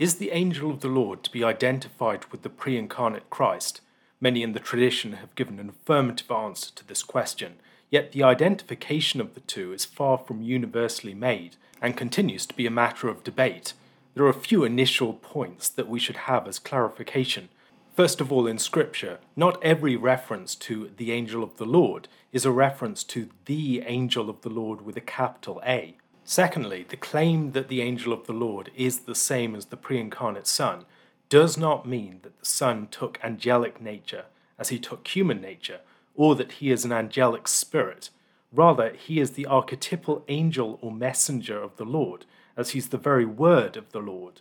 [0.00, 3.82] Is the angel of the Lord to be identified with the pre incarnate Christ?
[4.18, 7.56] Many in the tradition have given an affirmative answer to this question,
[7.90, 12.64] yet the identification of the two is far from universally made and continues to be
[12.64, 13.74] a matter of debate.
[14.14, 17.50] There are a few initial points that we should have as clarification.
[17.94, 22.46] First of all, in Scripture, not every reference to the angel of the Lord is
[22.46, 25.98] a reference to the angel of the Lord with a capital A.
[26.30, 29.98] Secondly, the claim that the angel of the Lord is the same as the pre
[29.98, 30.84] incarnate Son
[31.28, 34.26] does not mean that the Son took angelic nature
[34.56, 35.80] as he took human nature,
[36.14, 38.10] or that he is an angelic spirit.
[38.52, 42.26] Rather, he is the archetypal angel or messenger of the Lord,
[42.56, 44.40] as he's the very word of the Lord.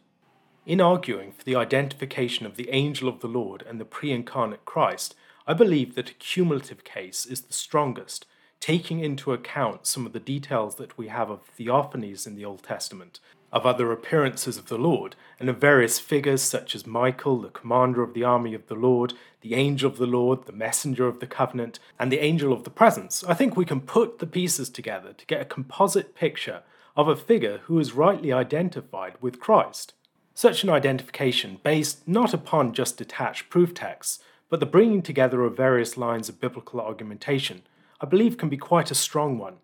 [0.67, 4.63] In arguing for the identification of the angel of the Lord and the pre incarnate
[4.63, 5.15] Christ,
[5.47, 8.27] I believe that a cumulative case is the strongest,
[8.59, 12.63] taking into account some of the details that we have of theophanies in the Old
[12.63, 13.19] Testament,
[13.51, 18.03] of other appearances of the Lord, and of various figures such as Michael, the commander
[18.03, 21.27] of the army of the Lord, the angel of the Lord, the messenger of the
[21.27, 25.13] covenant, and the angel of the presence, I think we can put the pieces together
[25.13, 26.61] to get a composite picture
[26.95, 29.93] of a figure who is rightly identified with Christ.
[30.33, 35.55] Such an identification, based not upon just detached proof texts, but the bringing together of
[35.55, 37.61] various lines of biblical argumentation,
[38.01, 39.57] I believe can be quite a strong one.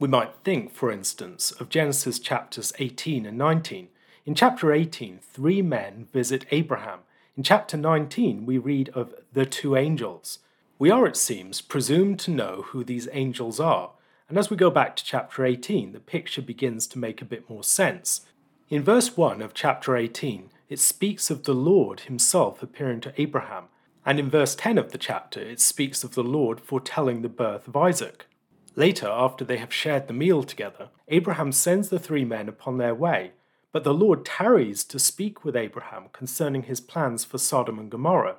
[0.00, 3.88] We might think, for instance, of Genesis chapters 18 and 19.
[4.24, 7.00] In chapter 18, three men visit Abraham.
[7.36, 10.40] In chapter 19, we read of the two angels.
[10.80, 13.92] We are, it seems, presumed to know who these angels are,
[14.28, 17.48] and as we go back to chapter 18, the picture begins to make a bit
[17.48, 18.26] more sense.
[18.68, 23.66] In verse 1 of chapter 18, it speaks of the Lord himself appearing to Abraham,
[24.06, 27.66] and in verse 10 of the chapter, it speaks of the Lord foretelling the birth
[27.66, 28.26] of Isaac.
[28.76, 32.94] Later, after they have shared the meal together, Abraham sends the three men upon their
[32.94, 33.32] way,
[33.72, 38.36] but the Lord tarries to speak with Abraham concerning his plans for Sodom and Gomorrah.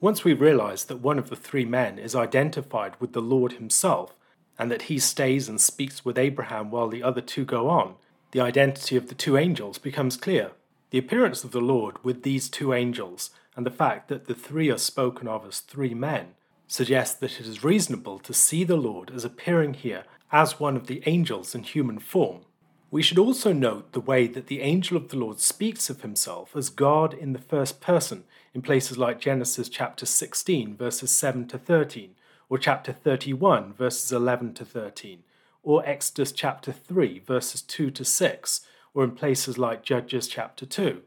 [0.00, 4.14] Once we realize that one of the three men is identified with the Lord himself,
[4.58, 7.94] and that he stays and speaks with Abraham while the other two go on,
[8.32, 10.50] the identity of the two angels becomes clear.
[10.90, 14.70] The appearance of the Lord with these two angels and the fact that the three
[14.70, 16.34] are spoken of as three men
[16.68, 20.86] suggests that it is reasonable to see the Lord as appearing here as one of
[20.86, 22.42] the angels in human form.
[22.90, 26.54] We should also note the way that the angel of the Lord speaks of himself
[26.54, 28.24] as God in the first person
[28.54, 32.14] in places like Genesis chapter 16, verses 7 to 13,
[32.48, 35.22] or chapter 31, verses 11 to 13,
[35.62, 38.60] or Exodus chapter 3, verses 2 to 6,
[38.94, 41.02] or in places like Judges chapter 2.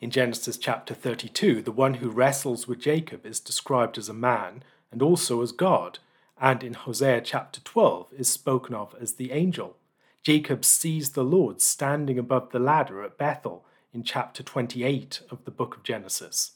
[0.00, 4.62] In Genesis chapter 32, the one who wrestles with Jacob is described as a man
[4.90, 5.98] and also as God,
[6.40, 9.76] and in Hosea chapter 12 is spoken of as the angel.
[10.22, 15.50] Jacob sees the Lord standing above the ladder at Bethel in chapter 28 of the
[15.50, 16.52] book of Genesis.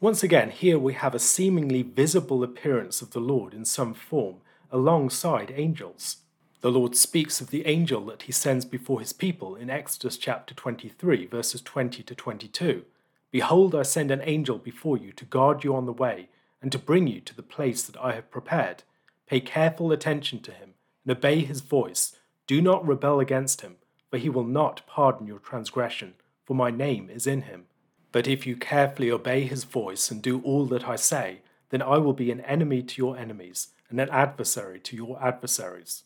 [0.00, 4.38] Once again, here we have a seemingly visible appearance of the Lord in some form
[4.72, 6.16] alongside angels.
[6.60, 10.54] The Lord speaks of the angel that he sends before his people in Exodus chapter
[10.54, 12.84] 23, verses 20 to 22.
[13.30, 16.28] Behold, I send an angel before you to guard you on the way
[16.60, 18.82] and to bring you to the place that I have prepared.
[19.28, 20.74] Pay careful attention to him
[21.04, 22.16] and obey his voice.
[22.48, 23.76] Do not rebel against him,
[24.10, 26.14] for he will not pardon your transgression,
[26.44, 27.66] for my name is in him.
[28.10, 31.98] But if you carefully obey his voice and do all that I say, then I
[31.98, 36.02] will be an enemy to your enemies and an adversary to your adversaries.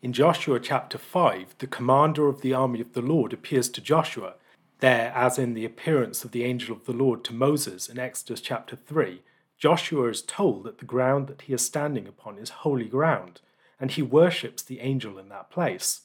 [0.00, 4.34] In Joshua chapter 5, the commander of the army of the Lord appears to Joshua,
[4.78, 8.40] there, as in the appearance of the angel of the Lord to Moses in Exodus
[8.40, 9.22] chapter 3.
[9.58, 13.40] Joshua is told that the ground that he is standing upon is holy ground,
[13.80, 16.02] and he worships the angel in that place.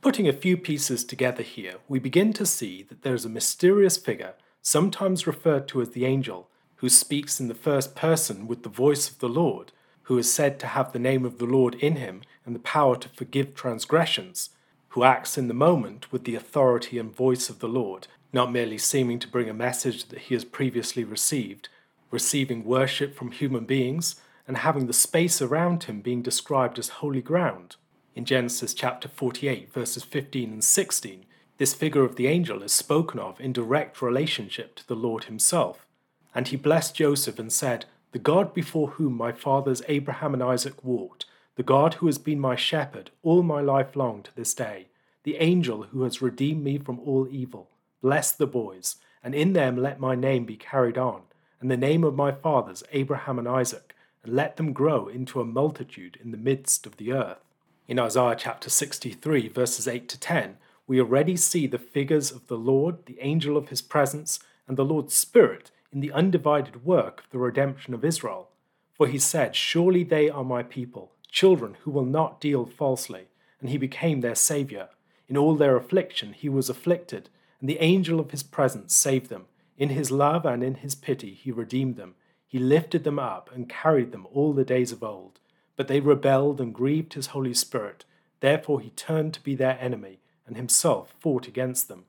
[0.00, 3.96] Putting a few pieces together here, we begin to see that there is a mysterious
[3.96, 8.68] figure, sometimes referred to as the angel, who speaks in the first person with the
[8.68, 9.70] voice of the Lord,
[10.06, 12.96] who is said to have the name of the Lord in him and the power
[12.96, 14.50] to forgive transgressions,
[14.90, 18.78] who acts in the moment with the authority and voice of the Lord, not merely
[18.78, 21.68] seeming to bring a message that he has previously received,
[22.12, 24.14] receiving worship from human beings,
[24.46, 27.74] and having the space around him being described as holy ground.
[28.14, 31.26] In Genesis chapter 48, verses 15 and 16,
[31.58, 35.84] this figure of the angel is spoken of in direct relationship to the Lord himself.
[36.32, 37.86] And he blessed Joseph and said,
[38.16, 41.26] the God before whom my fathers Abraham and Isaac walked,
[41.56, 44.86] the God who has been my shepherd all my life long to this day,
[45.24, 47.68] the angel who has redeemed me from all evil,
[48.00, 51.24] bless the boys, and in them let my name be carried on,
[51.60, 55.44] and the name of my fathers Abraham and Isaac, and let them grow into a
[55.44, 57.44] multitude in the midst of the earth.
[57.86, 62.56] In Isaiah chapter 63, verses 8 to 10, we already see the figures of the
[62.56, 67.30] Lord, the angel of his presence, and the Lord's Spirit in the undivided work of
[67.30, 68.50] the redemption of Israel.
[68.94, 73.28] For he said, Surely they are my people, children who will not deal falsely,
[73.60, 74.88] and he became their Saviour.
[75.28, 77.28] In all their affliction he was afflicted,
[77.60, 79.46] and the angel of his presence saved them.
[79.76, 82.14] In his love and in his pity he redeemed them.
[82.46, 85.40] He lifted them up and carried them all the days of old.
[85.76, 88.04] But they rebelled and grieved his Holy Spirit.
[88.40, 92.04] Therefore he turned to be their enemy, and himself fought against them.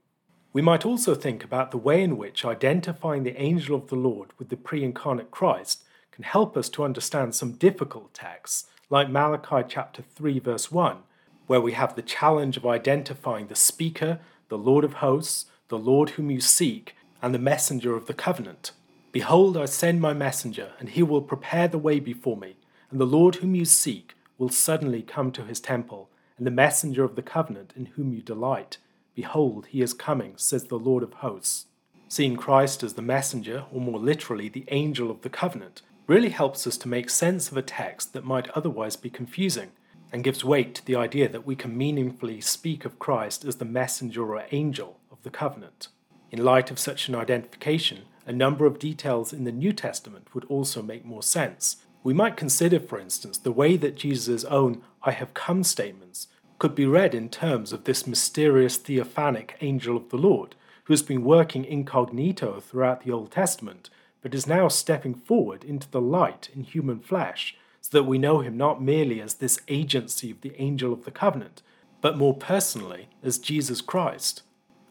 [0.58, 4.32] We might also think about the way in which identifying the angel of the Lord
[4.40, 9.64] with the pre incarnate Christ can help us to understand some difficult texts, like Malachi
[9.70, 10.98] chapter 3, verse 1,
[11.46, 14.20] where we have the challenge of identifying the speaker,
[14.50, 18.72] the Lord of hosts, the Lord whom you seek, and the messenger of the covenant.
[19.12, 22.56] Behold, I send my messenger, and he will prepare the way before me,
[22.90, 27.04] and the Lord whom you seek will suddenly come to his temple, and the messenger
[27.04, 28.80] of the covenant in whom you delight.
[29.18, 31.66] Behold, he is coming, says the Lord of hosts.
[32.08, 36.68] Seeing Christ as the messenger, or more literally, the angel of the covenant, really helps
[36.68, 39.72] us to make sense of a text that might otherwise be confusing,
[40.14, 43.66] and gives weight to the idea that we can meaningfully speak of Christ as the
[43.66, 45.88] messenger or angel of the covenant.
[46.30, 50.46] In light of such an identification, a number of details in the New Testament would
[50.46, 51.78] also make more sense.
[52.04, 56.28] We might consider, for instance, the way that Jesus' own I have come statements
[56.60, 60.56] could be read in terms of this mysterious theophanic angel of the Lord,
[60.86, 63.90] who has been working incognito throughout the Old Testament,
[64.22, 68.40] but is now stepping forward into the light in human flesh, so that we know
[68.40, 71.62] him not merely as this agency of the angel of the covenant,
[72.02, 74.42] but more personally as Jesus Christ.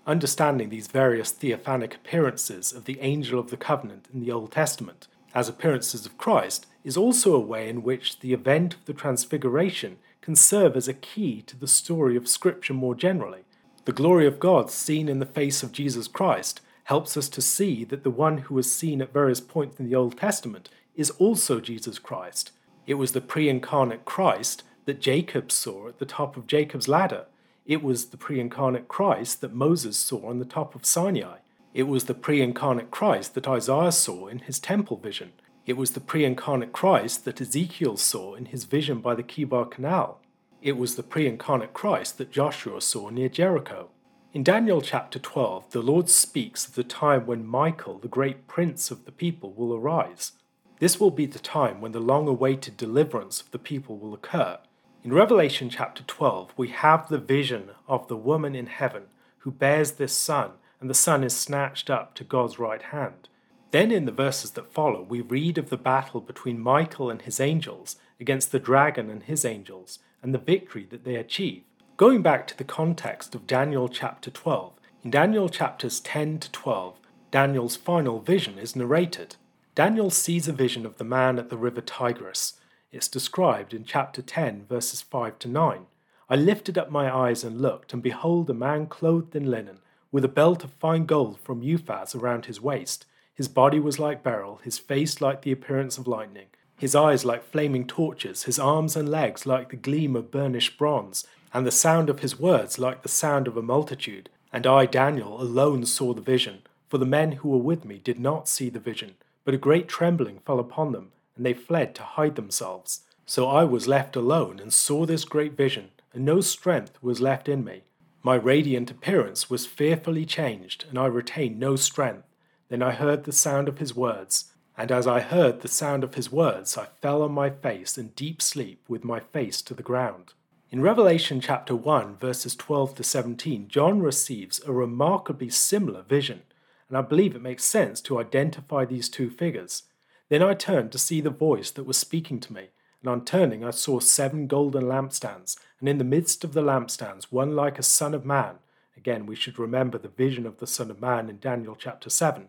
[0.07, 5.09] Understanding these various theophanic appearances of the angel of the covenant in the Old Testament
[5.37, 9.99] as appearances of Christ is also a way in which the event of the Transfiguration
[10.27, 13.45] can serve as a key to the story of Scripture more generally.
[13.85, 17.85] The glory of God seen in the face of Jesus Christ helps us to see
[17.85, 21.61] that the one who was seen at various points in the Old Testament is also
[21.61, 22.51] Jesus Christ.
[22.89, 27.27] It was the pre incarnate Christ that Jacob saw at the top of Jacob's ladder
[27.65, 31.39] it was the pre incarnate Christ that Moses saw on the top of Sinai.
[31.73, 35.33] It was the pre incarnate Christ that Isaiah saw in his temple vision.
[35.67, 39.69] It was the pre incarnate Christ that Ezekiel saw in his vision by the Chebar
[39.69, 40.21] Canal.
[40.63, 43.89] It was the pre incarnate Christ that Joshua saw near Jericho.
[44.33, 48.93] In Daniel chapter 12, the Lord speaks of the time when Michael, the great prince
[48.93, 50.33] of the people, will arise.
[50.79, 54.59] This will be the time when the long awaited deliverance of the people will occur.
[55.03, 59.05] In Revelation chapter 12, we have the vision of the woman in heaven
[59.39, 63.29] who bears this son, and the son is snatched up to God's right hand.
[63.71, 67.41] Then, in the verses that follow, we read of the battle between Michael and his
[67.41, 71.63] angels against the dragon and his angels, and the victory that they achieve.
[71.97, 74.73] Going back to the context of Daniel chapter 12,
[75.05, 76.99] in Daniel chapters 10 to 12,
[77.31, 79.37] Daniel's final vision is narrated.
[79.75, 82.55] Daniel sees a vision of the man at the river Tigris
[82.97, 85.87] it's described in chapter 10, verses 5 to 9.
[86.31, 89.81] I lifted up my eyes and looked, and behold, a man clothed in linen,
[90.11, 93.05] with a belt of fine gold from Uphaz around his waist.
[93.37, 96.47] His body was like beryl, his face like the appearance of lightning,
[96.77, 101.27] his eyes like flaming torches, his arms and legs like the gleam of burnished bronze,
[101.55, 104.29] and the sound of his words like the sound of a multitude.
[104.53, 108.19] And I, Daniel, alone saw the vision, for the men who were with me did
[108.19, 112.03] not see the vision, but a great trembling fell upon them and they fled to
[112.03, 113.03] hide themselves.
[113.27, 117.49] So I was left alone and saw this great vision, and no strength was left
[117.49, 117.83] in me.
[118.23, 122.25] My radiant appearance was fearfully changed, and I retained no strength.
[122.69, 126.17] Then I heard the sound of his words, and as I heard the sound of
[126.17, 129.85] his words, I fell on my face in deep sleep with my face to the
[129.85, 130.35] ground.
[130.71, 136.43] In Revelation chapter 1, verses 12 to 17, John receives a remarkably similar vision,
[136.89, 139.85] and I believe it makes sense to identify these two figures.
[140.29, 142.71] Then I turned to see the voice that was speaking to me,
[143.01, 147.31] and on turning I saw seven golden lampstands, and in the midst of the lampstands
[147.31, 148.57] one like a son of man.
[148.97, 152.49] Again, we should remember the vision of the Son of Man in Daniel chapter 7.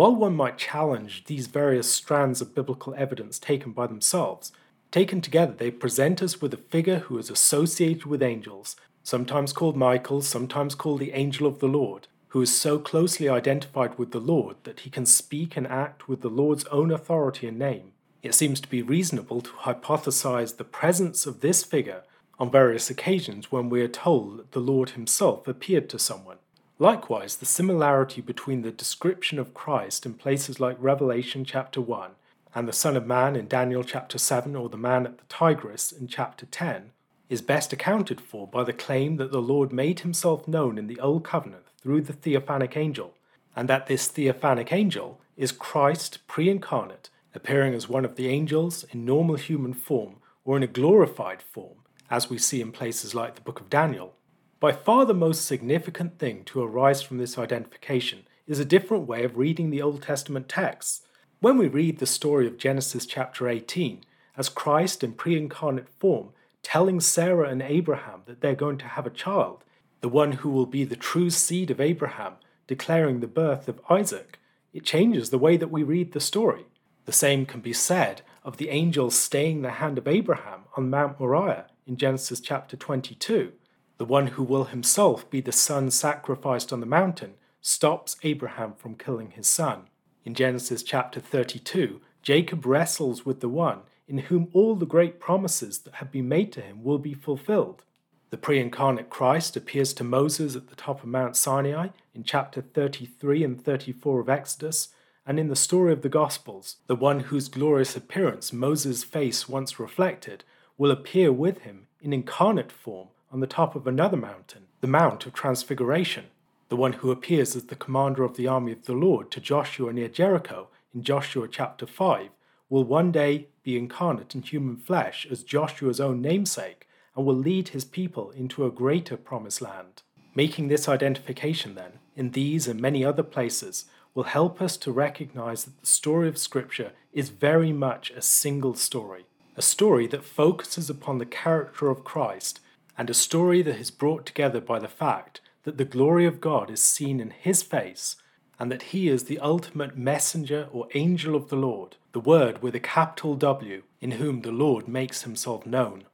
[0.00, 4.50] While one might challenge these various strands of biblical evidence taken by themselves,
[4.90, 9.76] taken together they present us with a figure who is associated with angels, sometimes called
[9.76, 12.08] Michael, sometimes called the angel of the Lord.
[12.28, 16.22] who is so closely identified with the Lord that he can speak and act with
[16.22, 17.92] the Lord's own authority and name,
[18.22, 22.04] it seems to be reasonable to hypothesize the presence of this figure
[22.38, 26.38] on various occasions when we are told that the Lord himself appeared to someone.
[26.80, 32.12] Likewise, the similarity between the description of Christ in places like Revelation chapter 1
[32.54, 35.92] and the Son of Man in Daniel chapter 7 or the man at the Tigris
[35.92, 36.92] in chapter 10
[37.28, 40.98] is best accounted for by the claim that the Lord made himself known in the
[41.00, 43.12] Old Covenant through the theophanic angel,
[43.54, 48.86] and that this theophanic angel is Christ pre incarnate, appearing as one of the angels
[48.90, 53.34] in normal human form or in a glorified form, as we see in places like
[53.34, 54.14] the book of Daniel.
[54.60, 59.24] By far the most significant thing to arise from this identification is a different way
[59.24, 61.00] of reading the Old Testament texts.
[61.40, 64.04] When we read the story of Genesis chapter 18,
[64.36, 69.06] as Christ in pre incarnate form telling Sarah and Abraham that they're going to have
[69.06, 69.64] a child,
[70.02, 72.34] the one who will be the true seed of Abraham,
[72.66, 74.38] declaring the birth of Isaac,
[74.74, 76.66] it changes the way that we read the story.
[77.06, 81.18] The same can be said of the angel staying the hand of Abraham on Mount
[81.18, 83.52] Moriah in Genesis chapter 22.
[84.00, 88.94] The one who will himself be the son sacrificed on the mountain stops Abraham from
[88.94, 89.88] killing his son.
[90.24, 95.80] In Genesis chapter 32, Jacob wrestles with the one in whom all the great promises
[95.80, 97.82] that have been made to him will be fulfilled.
[98.30, 102.62] The pre incarnate Christ appears to Moses at the top of Mount Sinai in chapter
[102.62, 104.88] 33 and 34 of Exodus,
[105.26, 109.78] and in the story of the Gospels, the one whose glorious appearance Moses' face once
[109.78, 110.42] reflected
[110.78, 115.24] will appear with him in incarnate form on the top of another mountain, the Mount
[115.24, 116.26] of Transfiguration.
[116.68, 119.92] The one who appears as the commander of the army of the Lord to Joshua
[119.92, 122.30] near Jericho in Joshua chapter 5
[122.68, 127.68] will one day be incarnate in human flesh as Joshua's own namesake and will lead
[127.68, 130.02] his people into a greater promised land.
[130.34, 135.64] Making this identification, then, in these and many other places, will help us to recognize
[135.64, 139.24] that the story of Scripture is very much a single story,
[139.56, 142.60] a story that focuses upon the character of Christ,
[143.00, 146.70] and a story that is brought together by the fact that the glory of God
[146.70, 148.16] is seen in His face
[148.58, 152.74] and that he is the ultimate messenger or angel of the Lord, the Word with
[152.74, 156.04] a capital W, in whom the Lord makes himself known.